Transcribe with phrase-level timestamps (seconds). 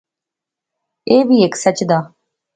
[1.09, 1.99] ایہہ وی ہیک سچ دا